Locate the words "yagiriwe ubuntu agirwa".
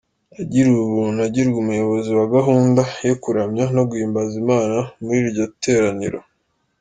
0.37-1.57